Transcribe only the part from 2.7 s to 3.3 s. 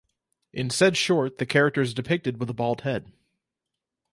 head.